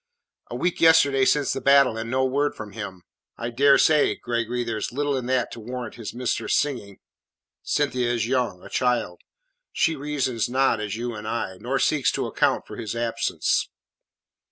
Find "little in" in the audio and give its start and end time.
4.91-5.27